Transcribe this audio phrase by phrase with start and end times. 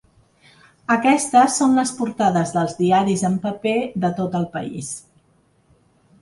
[0.93, 3.75] Aquestes són les portades dels diaris en paper
[4.07, 4.91] de tot el país.